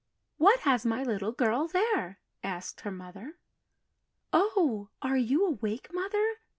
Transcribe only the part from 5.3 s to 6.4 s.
awake, Mother?